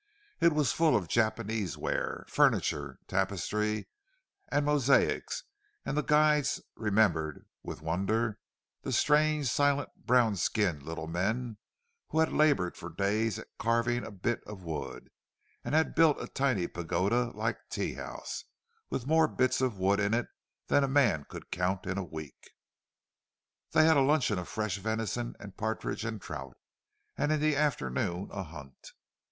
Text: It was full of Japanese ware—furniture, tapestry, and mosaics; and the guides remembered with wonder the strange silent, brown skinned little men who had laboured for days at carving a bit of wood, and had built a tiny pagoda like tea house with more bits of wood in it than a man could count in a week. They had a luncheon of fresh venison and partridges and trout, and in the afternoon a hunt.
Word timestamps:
It 0.39 0.53
was 0.53 0.71
full 0.71 0.95
of 0.95 1.07
Japanese 1.07 1.77
ware—furniture, 1.77 2.97
tapestry, 3.07 3.87
and 4.49 4.65
mosaics; 4.65 5.43
and 5.85 5.95
the 5.95 6.01
guides 6.01 6.59
remembered 6.75 7.45
with 7.61 7.83
wonder 7.83 8.39
the 8.81 8.91
strange 8.93 9.45
silent, 9.51 9.89
brown 9.95 10.37
skinned 10.37 10.81
little 10.81 11.05
men 11.05 11.57
who 12.07 12.17
had 12.19 12.33
laboured 12.33 12.75
for 12.75 12.89
days 12.89 13.37
at 13.37 13.45
carving 13.59 14.03
a 14.03 14.09
bit 14.09 14.43
of 14.47 14.63
wood, 14.63 15.11
and 15.63 15.75
had 15.75 15.93
built 15.93 16.19
a 16.19 16.27
tiny 16.27 16.65
pagoda 16.67 17.25
like 17.35 17.59
tea 17.69 17.93
house 17.93 18.45
with 18.89 19.05
more 19.05 19.27
bits 19.27 19.61
of 19.61 19.77
wood 19.77 19.99
in 19.99 20.15
it 20.15 20.25
than 20.65 20.83
a 20.83 20.87
man 20.87 21.25
could 21.29 21.51
count 21.51 21.85
in 21.85 21.99
a 21.99 22.03
week. 22.03 22.49
They 23.73 23.85
had 23.85 23.97
a 23.97 24.01
luncheon 24.01 24.39
of 24.39 24.47
fresh 24.47 24.77
venison 24.79 25.35
and 25.39 25.55
partridges 25.55 26.05
and 26.09 26.19
trout, 26.19 26.57
and 27.15 27.31
in 27.31 27.39
the 27.39 27.55
afternoon 27.55 28.29
a 28.31 28.41
hunt. 28.41 28.93